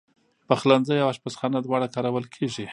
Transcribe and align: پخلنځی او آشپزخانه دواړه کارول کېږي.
پخلنځی 0.47 0.97
او 1.03 1.09
آشپزخانه 1.13 1.59
دواړه 1.61 1.87
کارول 1.95 2.25
کېږي. 2.35 2.65